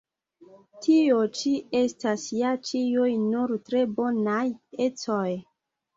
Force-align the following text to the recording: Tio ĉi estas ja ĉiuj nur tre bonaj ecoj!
Tio 0.85 1.17
ĉi 1.41 1.51
estas 1.81 2.25
ja 2.37 2.55
ĉiuj 2.69 3.07
nur 3.27 3.53
tre 3.69 3.85
bonaj 3.99 4.43
ecoj! 4.87 5.25